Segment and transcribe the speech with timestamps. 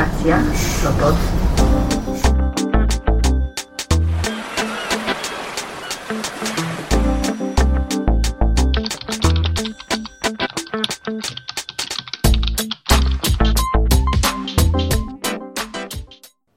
[0.00, 0.42] Stacja
[0.82, 1.14] Sopot.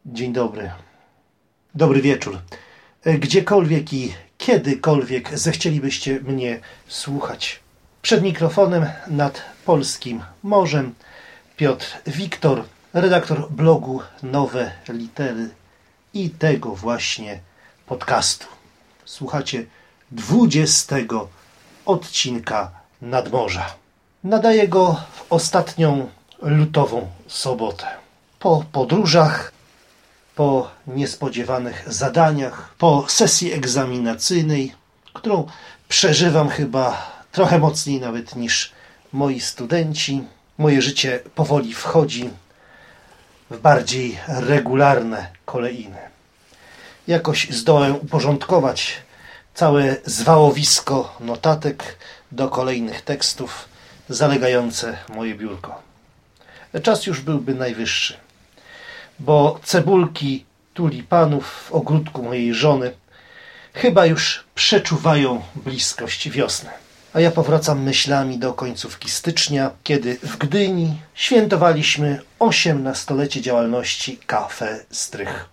[0.05, 0.71] Dzień dobry.
[1.75, 2.39] Dobry wieczór.
[3.04, 7.60] E, Gdziekolwiek i kiedykolwiek zechcielibyście mnie słuchać.
[8.02, 10.94] Przed mikrofonem nad polskim morzem
[11.57, 12.64] Piotr Wiktor,
[12.94, 15.49] redaktor blogu Nowe Litery
[16.13, 17.40] i tego właśnie
[17.85, 18.48] podcastu.
[19.05, 19.66] Słuchacie
[20.12, 20.95] 20
[21.85, 22.71] odcinka
[23.02, 23.76] Nadmorza.
[24.23, 26.09] Nadaję go w ostatnią
[26.41, 27.85] lutową sobotę.
[28.40, 29.52] Po podróżach,
[30.35, 34.73] po niespodziewanych zadaniach, po sesji egzaminacyjnej,
[35.13, 35.48] którą
[35.90, 38.71] przeżywam chyba trochę mocniej nawet niż
[39.13, 40.23] moi studenci.
[40.57, 42.30] Moje życie powoli wchodzi
[43.50, 45.98] w bardziej regularne kolejny.
[47.08, 49.02] Jakoś zdołałem uporządkować
[49.54, 51.98] całe zwałowisko notatek
[52.32, 53.70] do kolejnych tekstów
[54.10, 55.82] zalegające moje biurko.
[56.84, 58.24] Czas już byłby najwyższy
[59.20, 62.91] bo cebulki tulipanów w ogródku mojej żony
[63.74, 66.69] chyba już przeczuwają bliskość wiosny.
[67.14, 75.50] A ja powracam myślami do końcówki stycznia, kiedy w Gdyni świętowaliśmy 18-lecie działalności Kafe Strych.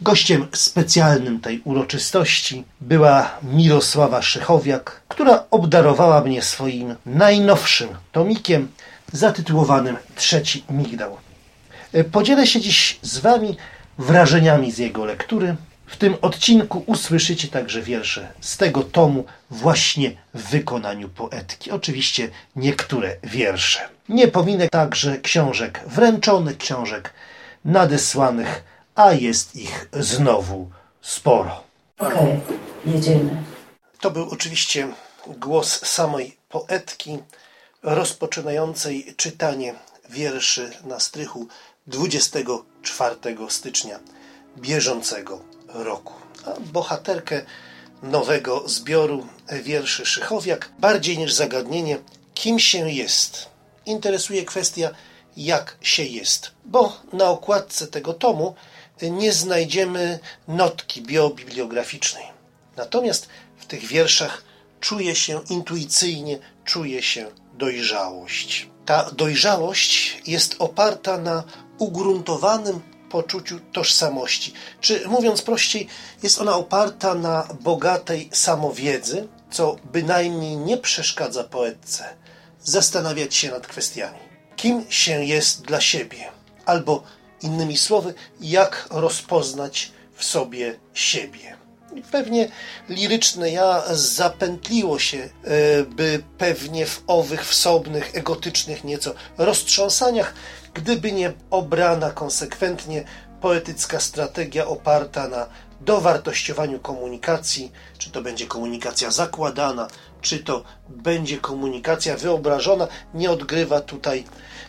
[0.00, 8.68] Gościem specjalnym tej uroczystości była Mirosława Szychowiak, która obdarowała mnie swoim najnowszym tomikiem
[9.12, 11.16] zatytułowanym Trzeci Migdał.
[12.12, 13.56] Podzielę się dziś z Wami
[13.98, 15.56] wrażeniami z jego lektury.
[15.92, 21.70] W tym odcinku usłyszycie także wiersze z tego tomu właśnie w wykonaniu poetki.
[21.70, 23.80] Oczywiście niektóre wiersze.
[24.08, 27.12] Nie pominę także książek wręczonych, książek
[27.64, 30.70] nadesłanych, a jest ich znowu
[31.02, 31.62] sporo.
[31.98, 32.40] Okej,
[32.86, 33.42] jedziemy.
[34.00, 34.88] To był oczywiście
[35.26, 37.18] głos samej poetki
[37.82, 39.74] rozpoczynającej czytanie
[40.10, 41.46] wierszy na strychu
[41.86, 43.16] 24
[43.48, 43.98] stycznia
[44.58, 46.12] bieżącego roku.
[46.46, 47.42] A bohaterkę
[48.02, 49.26] nowego zbioru
[49.62, 51.98] wierszy Szychowiak bardziej niż zagadnienie,
[52.34, 53.48] kim się jest,
[53.86, 54.90] interesuje kwestia,
[55.36, 58.54] jak się jest, bo na okładce tego tomu
[59.02, 60.18] nie znajdziemy
[60.48, 62.24] notki biobibliograficznej.
[62.76, 64.44] Natomiast w tych wierszach
[64.80, 68.68] czuje się intuicyjnie, czuje się dojrzałość.
[68.86, 71.44] Ta dojrzałość jest oparta na
[71.78, 72.80] ugruntowanym
[73.12, 74.52] poczuciu tożsamości.
[74.80, 75.88] Czy mówiąc prościej,
[76.22, 82.04] jest ona oparta na bogatej samowiedzy, co bynajmniej nie przeszkadza poetce
[82.62, 84.18] zastanawiać się nad kwestiami.
[84.56, 86.30] Kim się jest dla siebie?
[86.66, 87.02] Albo
[87.42, 91.51] innymi słowy, jak rozpoznać w sobie siebie?
[92.10, 92.48] Pewnie
[92.88, 95.28] liryczne ja zapętliło się, e,
[95.82, 100.34] by pewnie w owych wsobnych, egotycznych nieco roztrząsaniach,
[100.74, 103.04] gdyby nie obrana konsekwentnie
[103.40, 105.46] poetycka strategia oparta na
[105.80, 109.88] dowartościowaniu komunikacji, czy to będzie komunikacja zakładana,
[110.20, 114.24] czy to będzie komunikacja wyobrażona, nie odgrywa tutaj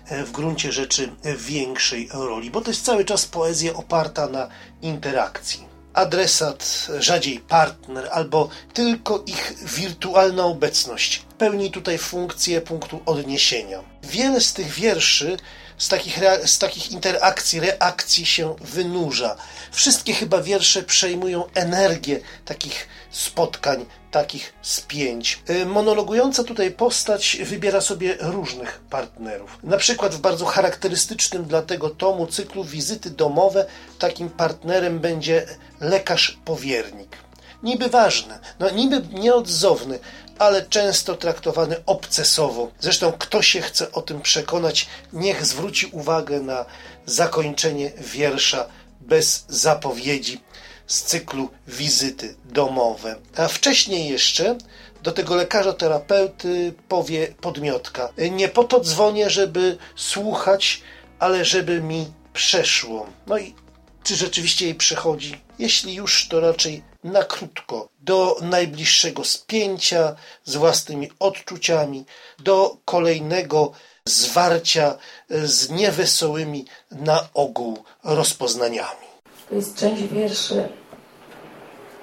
[0.08, 4.48] e, w gruncie rzeczy większej roli, bo to jest cały czas poezja oparta na
[4.82, 13.84] interakcji adresat, rzadziej partner, albo tylko ich wirtualna obecność pełni tutaj funkcję punktu odniesienia.
[14.04, 15.38] Wiele z tych wierszy,
[15.84, 19.36] z takich, z takich interakcji, reakcji się wynurza.
[19.72, 25.40] Wszystkie chyba wiersze przejmują energię takich spotkań, takich spięć.
[25.50, 29.58] Y, monologująca tutaj postać wybiera sobie różnych partnerów.
[29.64, 33.66] Na przykład w bardzo charakterystycznym dla tego tomu cyklu wizyty domowe
[34.00, 35.46] takim partnerem będzie
[35.82, 37.18] lekarz powiernik.
[37.64, 40.00] Niby ważny, no niby nieodzowny,
[40.40, 42.72] ale często traktowany obcesowo.
[42.80, 46.66] Zresztą kto się chce o tym przekonać, niech zwróci uwagę na
[47.06, 48.66] zakończenie wiersza
[49.02, 50.42] bez zapowiedzi
[50.88, 53.16] z cyklu wizyty domowe.
[53.38, 54.58] A wcześniej jeszcze
[55.04, 58.10] do tego lekarza terapeuty powie podmiotka.
[58.32, 60.82] Nie po to dzwonię, żeby słuchać,
[61.20, 63.08] ale żeby mi przeszło.
[63.28, 63.56] No i
[64.04, 65.42] czy rzeczywiście jej przechodzi?
[65.60, 72.06] Jeśli już, to raczej na krótko, do najbliższego spięcia z własnymi odczuciami,
[72.40, 73.72] do kolejnego
[74.06, 74.98] zwarcia
[75.30, 79.08] z niewesołymi na ogół rozpoznaniami.
[79.50, 80.70] To jest część wierszy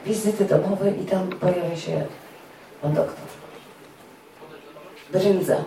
[0.06, 2.06] wizyty domowej i tam pojawia się
[2.82, 3.24] pan doktor.
[5.12, 5.64] Brędza.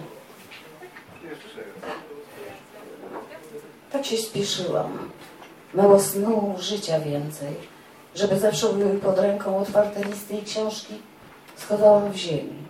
[3.91, 5.09] Tak się spieszyłam.
[5.73, 7.55] Mało snu, życia więcej.
[8.15, 10.93] Żeby zawsze były pod ręką otwarte listy i książki,
[11.55, 12.63] schowałam w ziemi.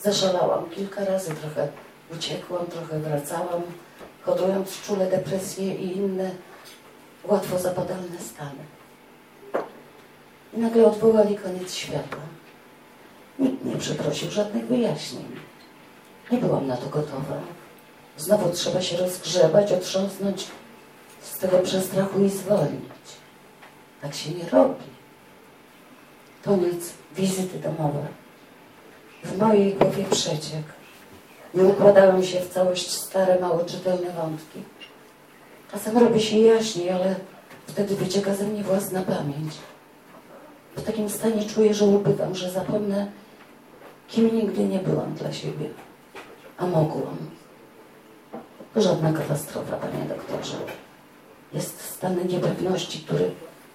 [0.00, 1.68] Zaszalałam kilka razy, trochę
[2.12, 3.62] uciekłam, trochę wracałam,
[4.22, 6.30] hodując czule depresje i inne
[7.24, 8.64] łatwo zapadalne stany.
[10.54, 12.16] I nagle odwołali koniec świata.
[13.38, 15.26] Nikt nie przeprosił żadnych wyjaśnień.
[16.32, 17.40] Nie byłam na to gotowa.
[18.16, 20.46] Znowu trzeba się rozgrzebać, otrząsnąć
[21.26, 22.96] z tego przestrachu i zwolnić.
[24.02, 24.84] Tak się nie robi.
[26.44, 28.06] Koniec wizyty domowe.
[29.24, 30.62] W mojej głowie przeciek.
[31.54, 34.62] Nie układałem się w całość stare, mało czytelne wątki.
[35.72, 37.14] Czasem robi się jaśniej, ale
[37.66, 39.54] wtedy wycieka ze mnie własna pamięć.
[40.76, 43.06] W takim stanie czuję, że ubywam, że zapomnę,
[44.08, 45.68] kim nigdy nie byłam dla siebie.
[46.58, 47.16] A mogłam.
[48.76, 50.56] Żadna katastrofa, panie doktorze.
[51.52, 53.30] Jest stan niepewności, który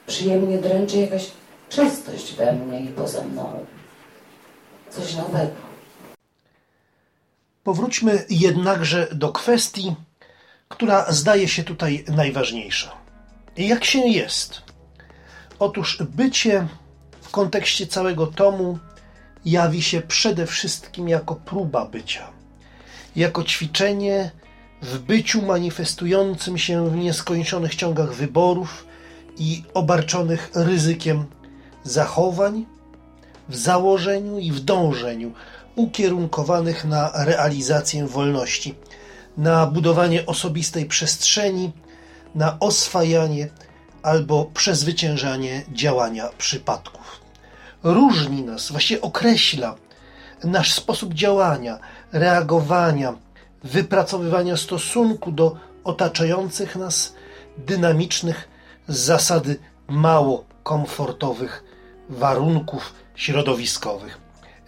[0.07, 1.31] przyjemnie dręczy jakaś
[1.69, 3.65] czystość we mnie i poza mną.
[4.89, 5.51] Coś nowego.
[7.63, 9.95] Powróćmy jednakże do kwestii,
[10.69, 12.91] która zdaje się tutaj najważniejsza.
[13.57, 14.61] Jak się jest?
[15.59, 16.67] Otóż bycie
[17.21, 18.79] w kontekście całego tomu
[19.45, 22.31] jawi się przede wszystkim jako próba bycia,
[23.15, 24.31] jako ćwiczenie
[24.81, 28.85] w byciu manifestującym się w nieskończonych ciągach wyborów
[29.37, 31.25] i obarczonych ryzykiem
[31.83, 32.65] zachowań,
[33.49, 35.31] w założeniu i w dążeniu
[35.75, 38.75] ukierunkowanych na realizację wolności,
[39.37, 41.71] na budowanie osobistej przestrzeni,
[42.35, 43.49] na oswajanie
[44.03, 47.21] albo przezwyciężanie działania przypadków.
[47.83, 49.75] Różni nas, właśnie określa
[50.43, 51.79] nasz sposób działania,
[52.11, 53.13] reagowania,
[53.63, 57.15] wypracowywania stosunku do otaczających nas
[57.57, 58.49] dynamicznych
[58.87, 61.63] z zasady mało komfortowych
[62.09, 64.17] warunków środowiskowych.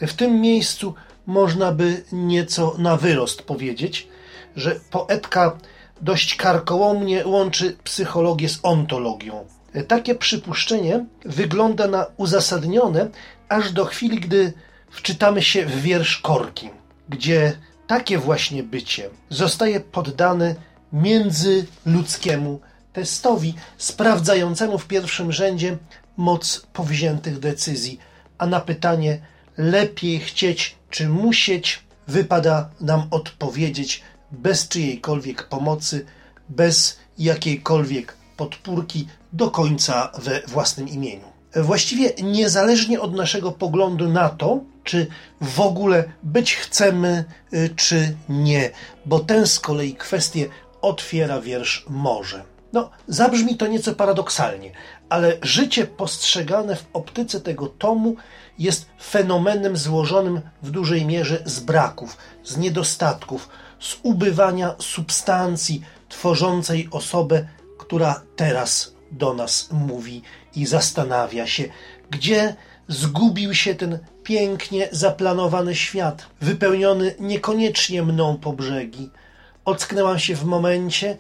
[0.02, 0.94] W tym miejscu
[1.26, 4.08] można by nieco na wyrost powiedzieć,
[4.56, 5.58] że poetka
[6.02, 9.46] dość karkołomnie łączy psychologię z ontologią.
[9.88, 13.10] Takie przypuszczenie wygląda na uzasadnione
[13.50, 14.54] aż do chwili, gdy
[14.90, 16.70] wczytamy się w wiersz Korki,
[17.10, 17.54] gdzie
[17.88, 20.56] takie właśnie bycie zostaje poddane
[20.94, 22.60] międzyludzkiemu
[22.94, 25.78] testowi, sprawdzającemu w pierwszym rzędzie
[26.18, 28.00] moc powziętych decyzji,
[28.38, 29.20] a na pytanie
[29.58, 36.06] lepiej chcieć czy musieć wypada nam odpowiedzieć bez czyjejkolwiek pomocy,
[36.50, 41.34] bez jakiejkolwiek podpórki do końca we własnym imieniu.
[41.56, 45.08] Właściwie niezależnie od naszego poglądu na to, czy
[45.42, 48.72] w ogóle być chcemy, y, czy nie,
[49.06, 50.48] bo ten z kolei kwestię
[50.82, 52.44] otwiera wiersz może.
[52.74, 54.72] No, zabrzmi to nieco paradoksalnie,
[55.10, 58.16] ale życie postrzegane w optyce tego tomu
[58.60, 63.50] jest fenomenem złożonym w dużej mierze z braków, z niedostatków,
[63.80, 67.48] z ubywania substancji tworzącej osobę,
[67.78, 70.22] która teraz do nas mówi
[70.56, 71.64] i zastanawia się,
[72.10, 72.56] gdzie
[72.88, 79.10] zgubił się ten pięknie zaplanowany świat, wypełniony niekoniecznie mną po brzegi.
[79.66, 81.18] Ocknęłam się w momencie,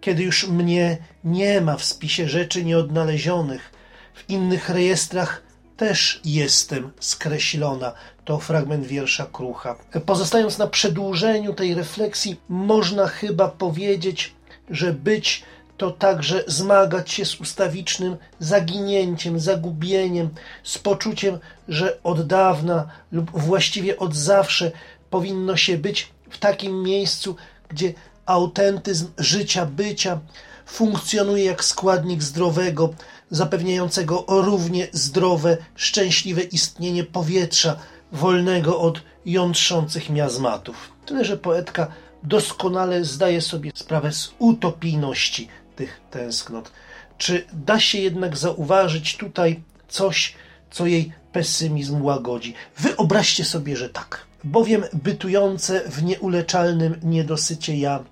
[0.00, 3.70] kiedy już mnie nie ma w spisie rzeczy nieodnalezionych,
[4.14, 5.42] w innych rejestrach
[5.76, 7.92] też jestem skreślona.
[8.24, 9.76] To fragment wiersza Krucha.
[10.06, 14.34] Pozostając na przedłużeniu tej refleksji, można chyba powiedzieć,
[14.70, 15.42] że być
[15.76, 20.30] to także zmagać się z ustawicznym zaginięciem, zagubieniem,
[20.64, 21.38] z poczuciem,
[21.68, 24.72] że od dawna lub właściwie od zawsze
[25.10, 27.36] powinno się być w takim miejscu,
[27.68, 27.94] gdzie
[28.26, 30.20] autentyzm życia, bycia
[30.66, 32.94] funkcjonuje jak składnik zdrowego,
[33.30, 37.76] zapewniającego równie zdrowe, szczęśliwe istnienie powietrza,
[38.12, 40.92] wolnego od jątrzących miazmatów.
[41.06, 41.86] Tyle, że poetka
[42.22, 46.72] doskonale zdaje sobie sprawę z utopijności tych tęsknot.
[47.18, 50.34] Czy da się jednak zauważyć tutaj coś,
[50.70, 52.54] co jej pesymizm łagodzi?
[52.78, 54.26] Wyobraźcie sobie, że tak.
[54.44, 58.04] Bowiem bytujące w nieuleczalnym niedosycie ja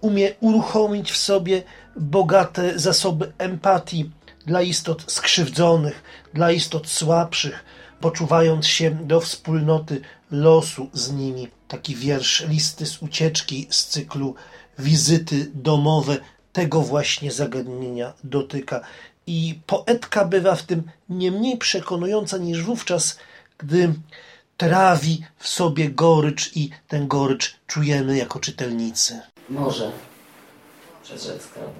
[0.00, 1.62] umie uruchomić w sobie
[1.96, 4.10] bogate zasoby empatii
[4.46, 6.02] dla istot skrzywdzonych,
[6.34, 7.64] dla istot słabszych,
[8.00, 11.48] poczuwając się do wspólnoty losu z nimi.
[11.68, 14.34] Taki wiersz listy z ucieczki z cyklu
[14.78, 16.16] Wizyty domowe
[16.54, 18.80] tego właśnie zagadnienia dotyka.
[19.26, 23.18] I poetka bywa w tym nie mniej przekonująca niż wówczas,
[23.58, 23.94] gdy
[24.56, 29.20] trawi w sobie gorycz i ten gorycz czujemy jako czytelnicy.
[29.48, 29.92] Może.
[31.02, 31.70] przez rzec kroku.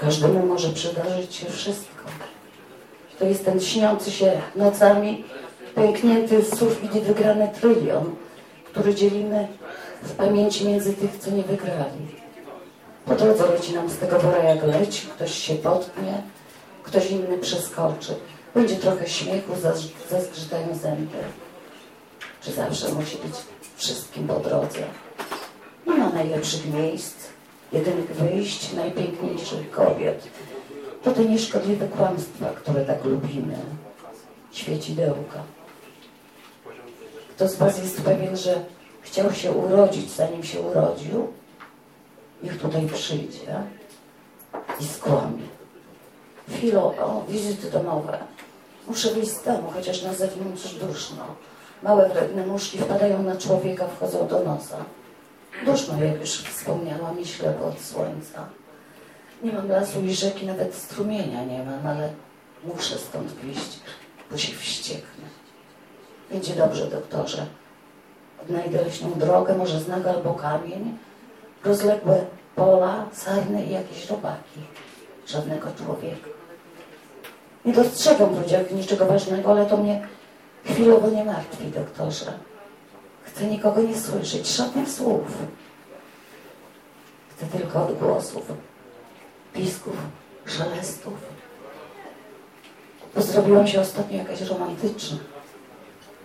[0.00, 2.04] Każdemu może przydarzyć się wszystko.
[3.18, 5.24] To jest ten śniący się nocami,
[5.74, 8.16] pęknięty z sufit i wygrany trylion,
[8.64, 9.48] który dzielimy
[10.02, 12.25] w pamięci między tych, co nie wygrali.
[13.06, 16.22] Po drodze leci nam z tego wora jak leci, ktoś się potknie,
[16.82, 18.14] ktoś inny przeskoczy.
[18.54, 19.52] Będzie trochę śmiechu,
[20.10, 21.18] zazgrzytają zęby.
[22.40, 23.34] Czy zawsze musi być
[23.76, 24.78] wszystkim po drodze?
[25.86, 27.14] Nie ma najlepszych miejsc,
[27.72, 30.28] jedynych wyjść, najpiękniejszych kobiet.
[31.02, 33.56] To te nieszkodliwe kłamstwa, które tak lubimy.
[34.52, 35.42] Świecidełka.
[37.36, 38.60] Kto z Was jest pewien, że
[39.00, 41.32] chciał się urodzić, zanim się urodził?
[42.46, 43.62] Niech tutaj przyjdzie
[44.80, 45.42] i skłamie.
[46.50, 48.18] Chwilą, o, wizyty domowe.
[48.88, 51.24] Muszę wyjść z domu, chociaż na zewnątrz duszno.
[51.82, 54.76] Małe wredne muszki wpadają na człowieka, wchodzą do nosa.
[55.64, 58.48] Duszno, jak już wspomniałam, i ślepo od słońca.
[59.42, 62.10] Nie mam lasu i rzeki, nawet strumienia nie mam, ale
[62.64, 63.80] muszę stąd wyjść,
[64.30, 65.24] bo się wścieknę.
[66.30, 67.46] Będzie dobrze, doktorze.
[68.42, 70.98] Odnajdę leśną drogę, może znak albo kamień,
[71.64, 72.24] rozległe
[72.56, 74.60] pola, sarny i jakieś robaki.
[75.26, 76.28] Żadnego człowieka.
[77.64, 80.06] Nie dostrzegam w ludziach niczego ważnego, ale to mnie
[80.64, 82.32] chwilowo nie martwi, doktorze.
[83.22, 85.22] Chcę nikogo nie słyszeć, żadnych słów.
[87.36, 88.52] Chcę tylko odgłosów,
[89.54, 89.96] pisków,
[90.46, 91.14] szelestów.
[93.14, 95.18] Bo zrobiłam się ostatnio jakaś romantyczna.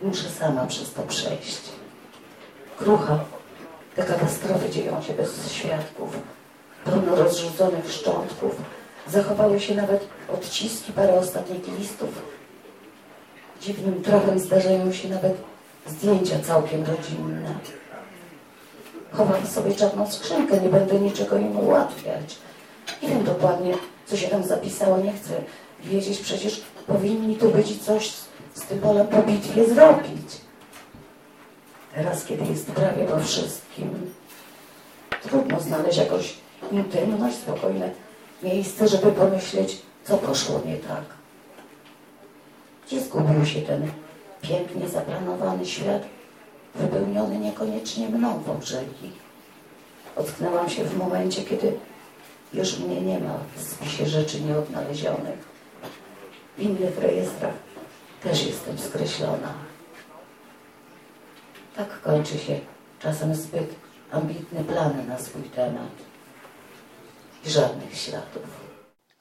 [0.01, 1.61] Muszę sama przez to przejść.
[2.77, 3.19] Krucha.
[3.95, 6.17] Te katastrofy dzieją się bez świadków.
[6.85, 8.55] Pełno rozrzuconych szczątków.
[9.07, 12.09] Zachowały się nawet odciski parę ostatnich listów.
[13.61, 15.33] Dziwnym trafem zdarzają się nawet
[15.87, 17.55] zdjęcia całkiem rodzinne.
[19.11, 22.37] Chowam sobie czarną skrzynkę, nie będę niczego im ułatwiać.
[23.03, 23.73] Nie wiem dokładnie,
[24.05, 25.29] co się tam zapisało, nie chcę
[25.83, 28.11] wiedzieć, przecież powinni tu być coś
[28.53, 30.40] z tym polem po bitwie zrobić.
[31.95, 34.11] Teraz, kiedy jest prawie po wszystkim,
[35.23, 36.33] trudno znaleźć jakąś
[36.71, 37.89] intymność, spokojne
[38.43, 41.03] miejsce, żeby pomyśleć, co poszło nie tak.
[42.87, 43.91] Gdzie zgubił się ten
[44.41, 46.01] pięknie zaplanowany świat,
[46.75, 49.11] wypełniony niekoniecznie mną w obrzegi.
[50.15, 51.73] Ocknęłam się w momencie, kiedy
[52.53, 55.51] już mnie nie ma w spisie rzeczy nieodnalezionych.
[56.57, 57.53] W innych rejestrach
[58.23, 59.70] też jestem skreślona.
[61.75, 62.59] Tak kończy się
[62.99, 63.75] czasem zbyt
[64.11, 65.91] ambitny plan na swój temat.
[67.45, 68.43] I żadnych śladów.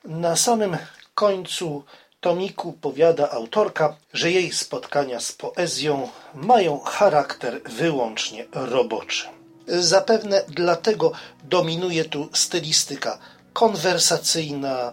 [0.04, 0.76] Na samym
[1.14, 1.85] końcu
[2.21, 9.26] tomiku powiada autorka, że jej spotkania z poezją mają charakter wyłącznie roboczy.
[9.66, 11.12] Zapewne dlatego
[11.45, 13.19] dominuje tu stylistyka
[13.52, 14.92] konwersacyjna,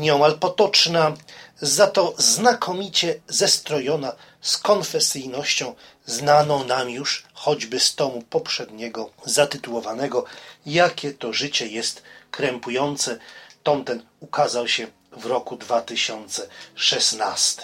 [0.00, 1.12] nieomal potoczna,
[1.60, 5.74] za to znakomicie zestrojona z konfesyjnością
[6.06, 10.24] znaną nam już choćby z tomu poprzedniego zatytułowanego
[10.66, 13.18] Jakie to życie jest krępujące.
[13.62, 17.62] Tom ten ukazał się w roku 2016.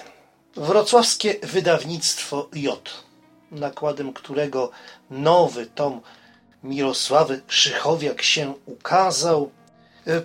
[0.56, 2.90] Wrocławskie wydawnictwo J,
[3.50, 4.70] nakładem którego
[5.10, 6.00] nowy tom
[6.62, 9.50] Mirosławy Szychowiak się ukazał,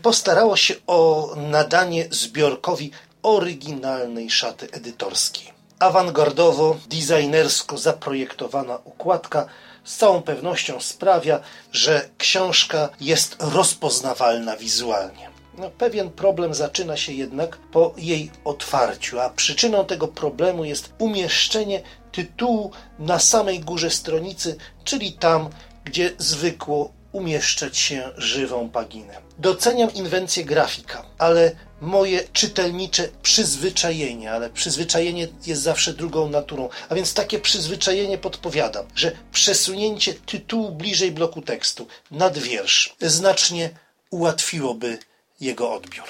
[0.01, 2.91] postarało się o nadanie zbiorkowi
[3.23, 5.53] oryginalnej szaty edytorskiej.
[5.79, 9.45] Awangardowo, designersko zaprojektowana układka
[9.83, 11.39] z całą pewnością sprawia,
[11.71, 15.29] że książka jest rozpoznawalna wizualnie.
[15.57, 21.81] No, pewien problem zaczyna się jednak po jej otwarciu, a przyczyną tego problemu jest umieszczenie
[22.11, 25.49] tytułu na samej górze stronicy, czyli tam,
[25.85, 29.21] gdzie zwykło umieszczać się żywą paginę.
[29.39, 31.51] Doceniam inwencję grafika, ale
[31.81, 39.11] moje czytelnicze przyzwyczajenie, ale przyzwyczajenie jest zawsze drugą naturą, a więc takie przyzwyczajenie podpowiadam, że
[39.31, 43.69] przesunięcie tytułu bliżej bloku tekstu nad wiersz znacznie
[44.09, 44.97] ułatwiłoby
[45.39, 46.07] jego odbiór.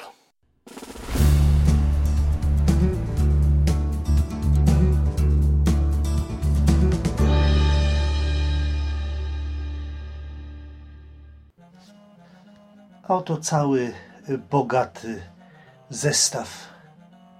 [13.13, 13.93] Oto cały
[14.49, 15.21] bogaty
[15.89, 16.49] zestaw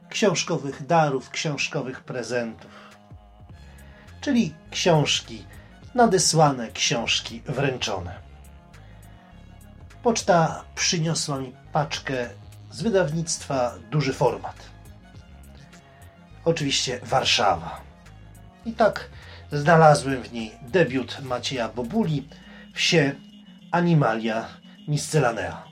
[0.09, 2.71] książkowych darów, książkowych prezentów.
[4.21, 5.45] Czyli książki
[5.95, 8.15] nadesłane, książki wręczone.
[10.03, 12.29] Poczta przyniosła mi paczkę
[12.71, 14.55] z wydawnictwa Duży Format.
[16.45, 17.81] Oczywiście Warszawa.
[18.65, 19.09] I tak
[19.51, 22.27] znalazłem w niej debiut Macieja Bobuli,
[22.73, 23.15] Wsie
[23.71, 25.63] Animalia Miscellanea.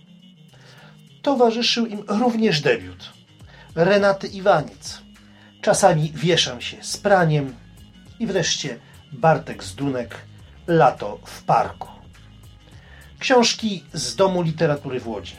[1.21, 3.13] towarzyszył im również debiut
[3.75, 5.01] Renaty Iwaniec.
[5.61, 7.55] Czasami wieszam się z praniem
[8.19, 8.79] i wreszcie
[9.11, 10.15] Bartek Zdunek
[10.67, 11.87] Lato w parku.
[13.19, 15.35] Książki z Domu Literatury w Łodzi.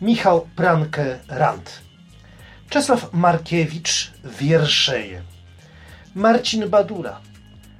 [0.00, 1.80] Michał Pranke Rand.
[2.68, 5.22] Czesław Markiewicz Wierszeje.
[6.14, 7.20] Marcin Badura.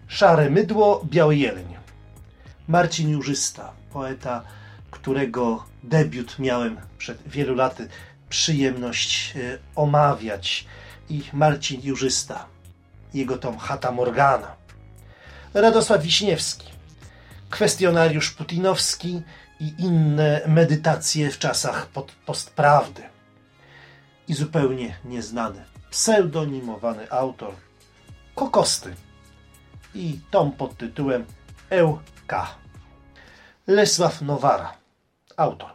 [0.09, 1.77] Szare mydło, biały jeleń.
[2.69, 4.43] Marcin Jurzysta, poeta,
[5.07, 7.89] którego debiut miałem przed wielu laty
[8.29, 10.67] przyjemność e, omawiać.
[11.09, 12.47] I Marcin Jurzysta,
[13.15, 14.57] jego tom Hata Morgana.
[15.55, 16.69] Radosław Wiśniewski,
[17.51, 19.23] kwestionariusz putinowski
[19.61, 21.89] i inne medytacje w czasach
[22.27, 23.03] postprawdy.
[24.29, 27.55] I zupełnie nieznany, pseudonimowany autor
[28.35, 28.95] Kokosty
[29.95, 31.25] i tom pod tytułem
[31.71, 32.47] Eł.K.
[33.67, 34.86] Lesław Nowara,
[35.37, 35.71] autor.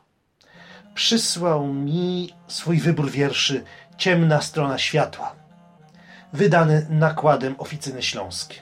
[0.94, 3.64] Przysłał mi swój wybór wierszy
[3.98, 5.36] Ciemna strona światła,
[6.34, 8.62] wydany nakładem Oficyny Śląskie.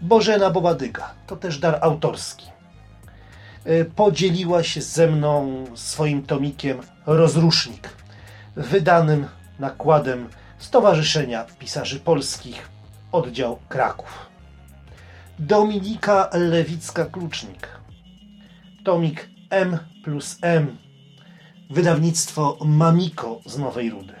[0.00, 2.46] Bożena Bobadyga, to też dar autorski.
[3.64, 7.88] E, podzieliła się ze mną swoim tomikiem Rozrusznik,
[8.56, 9.26] wydanym
[9.58, 10.28] nakładem
[10.58, 12.68] Stowarzyszenia Pisarzy Polskich,
[13.12, 14.26] oddział Kraków.
[15.38, 17.66] Dominika Lewicka-Klucznik,
[18.84, 20.76] tomik M plus M,
[21.70, 24.14] wydawnictwo Mamiko z Nowej Rudy.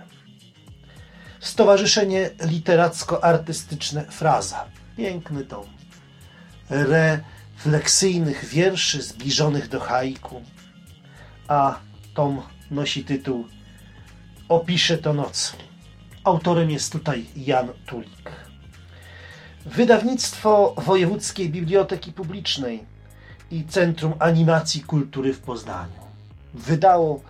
[1.40, 4.64] Stowarzyszenie Literacko-Artystyczne Fraza,
[4.96, 5.64] piękny tom.
[6.70, 10.42] Refleksyjnych wierszy zbliżonych do haiku,
[11.48, 11.78] a
[12.14, 13.46] tom nosi tytuł
[14.48, 15.56] Opiszę to noc.
[16.24, 18.30] Autorem jest tutaj Jan Tulik.
[19.66, 22.84] Wydawnictwo Wojewódzkiej Biblioteki Publicznej
[23.50, 26.00] i Centrum Animacji Kultury w Poznaniu
[26.54, 27.20] wydało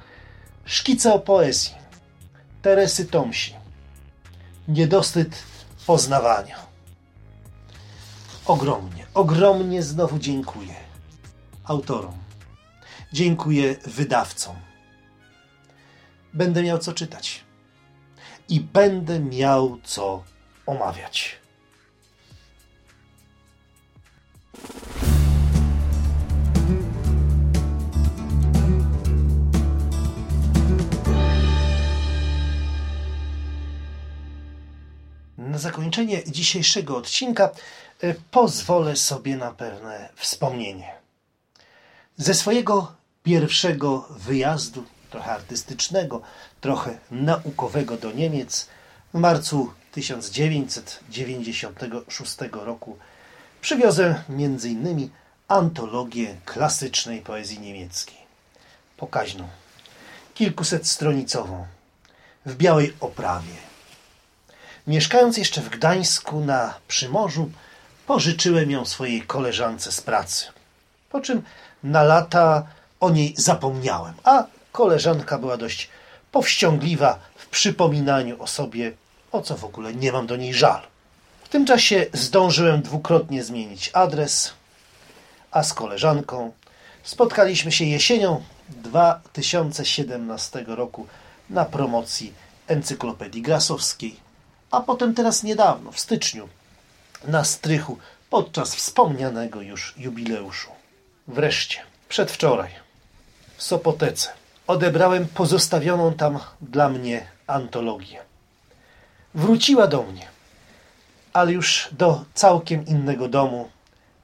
[0.65, 1.75] szkice o poezji
[2.63, 3.55] Teresy Tomsi.
[4.69, 5.43] Niedosyt
[5.87, 6.57] poznawania.
[8.47, 10.75] Ogromnie, ogromnie znowu dziękuję
[11.65, 12.15] autorom.
[13.13, 14.57] Dziękuję wydawcom.
[16.35, 17.45] Będę miał co czytać
[18.49, 20.23] i będę miał co
[20.67, 21.40] omawiać.
[35.41, 37.51] Na zakończenie dzisiejszego odcinka
[38.05, 40.95] y, pozwolę sobie na pewne wspomnienie.
[42.17, 46.23] Ze swojego pierwszego wyjazdu, trochę artystycznego,
[46.61, 48.69] trochę naukowego do Niemiec,
[49.15, 52.99] w marcu 1996 roku
[53.61, 55.11] przywiozłem m.in.
[55.49, 58.19] antologię klasycznej poezji niemieckiej.
[58.97, 59.49] Pokaźną,
[60.35, 61.67] kilkusetstronicową,
[62.47, 63.70] w białej oprawie.
[64.87, 67.51] Mieszkając jeszcze w Gdańsku na Przymorzu,
[68.07, 70.47] pożyczyłem ją swojej koleżance z pracy.
[71.11, 71.43] Po czym
[71.83, 72.67] na lata
[73.01, 75.89] o niej zapomniałem, a koleżanka była dość
[76.33, 78.93] powściągliwa w przypominaniu o sobie,
[79.33, 80.83] o co w ogóle nie mam do niej żal.
[81.45, 84.53] W tym czasie zdążyłem dwukrotnie zmienić adres,
[85.51, 86.53] a z koleżanką
[87.03, 91.07] spotkaliśmy się jesienią 2017 roku
[91.51, 92.35] na promocji
[92.67, 94.17] Encyklopedii Grasowskiej,
[94.71, 96.49] a potem teraz niedawno, w styczniu,
[97.25, 97.99] na strychu
[98.31, 100.71] podczas wspomnianego już jubileuszu.
[101.29, 102.71] Wreszcie, przedwczoraj,
[103.57, 104.29] w Sopotece,
[104.67, 108.21] odebrałem pozostawioną tam dla mnie antologię.
[109.35, 110.29] Wróciła do mnie,
[111.33, 113.71] ale już do całkiem innego domu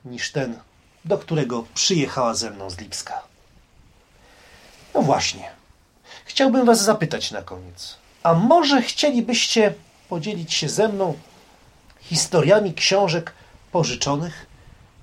[0.04, 0.58] niż ten,
[1.04, 3.22] do którego przyjechała ze mną z Lipska.
[4.94, 5.50] No właśnie,
[6.24, 7.96] chciałbym Was zapytać na koniec.
[8.22, 9.74] A może chcielibyście
[10.08, 11.18] podzielić się ze mną
[12.00, 13.32] historiami książek
[13.72, 14.46] pożyczonych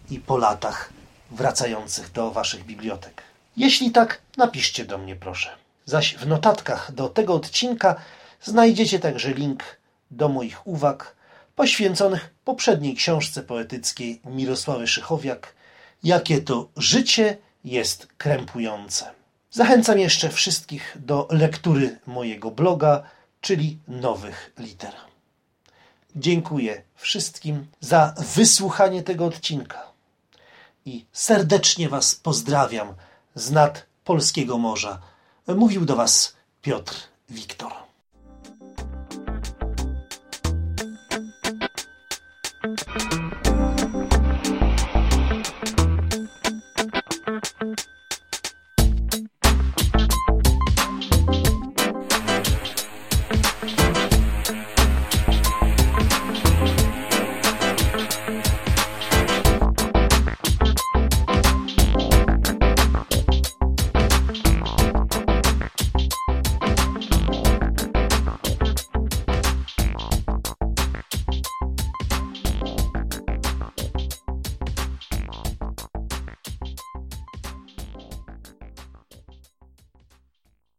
[0.10, 0.89] i po latach
[1.32, 3.24] wracających do Waszych bibliotek?
[3.58, 5.50] Jeśli tak, napiszcie do mnie proszę.
[5.86, 7.96] Zaś w notatkach do tego odcinka
[8.42, 9.63] znajdziecie także link
[10.12, 11.16] do moich uwag
[11.56, 15.54] poświęconych poprzedniej książce poetyckiej Mirosławy Szychowiak
[16.04, 19.12] Jakie to życie jest krępujące.
[19.52, 23.04] Zachęcam jeszcze wszystkich do lektury mojego bloga,
[23.43, 24.93] czyli nowych liter.
[26.15, 29.91] Dziękuję wszystkim za wysłuchanie tego odcinka
[30.86, 32.93] i serdecznie Was pozdrawiam
[33.36, 35.01] z nad polskiego morza.
[35.47, 36.95] Mówił do Was Piotr
[37.29, 37.73] Wiktor.